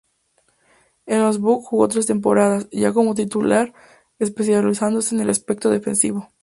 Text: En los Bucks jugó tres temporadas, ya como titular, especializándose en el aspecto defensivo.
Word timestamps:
En 1.05 1.21
los 1.21 1.39
Bucks 1.39 1.67
jugó 1.67 1.87
tres 1.87 2.07
temporadas, 2.07 2.67
ya 2.71 2.91
como 2.91 3.13
titular, 3.13 3.71
especializándose 4.17 5.13
en 5.13 5.21
el 5.21 5.29
aspecto 5.29 5.69
defensivo. 5.69 6.27